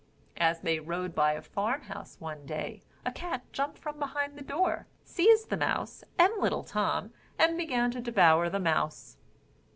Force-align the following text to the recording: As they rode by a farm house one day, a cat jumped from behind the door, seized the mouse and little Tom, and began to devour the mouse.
As 0.37 0.61
they 0.61 0.79
rode 0.79 1.13
by 1.13 1.33
a 1.33 1.43
farm 1.43 1.83
house 1.83 2.19
one 2.19 2.47
day, 2.47 2.81
a 3.05 3.11
cat 3.11 3.43
jumped 3.53 3.77
from 3.77 3.99
behind 3.99 4.35
the 4.35 4.43
door, 4.43 4.87
seized 5.03 5.51
the 5.51 5.57
mouse 5.57 6.03
and 6.17 6.33
little 6.39 6.63
Tom, 6.63 7.13
and 7.37 7.55
began 7.55 7.91
to 7.91 8.01
devour 8.01 8.49
the 8.49 8.59
mouse. 8.59 9.17